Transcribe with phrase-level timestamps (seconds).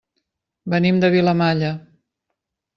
[0.75, 1.71] Venim de Vilamalla.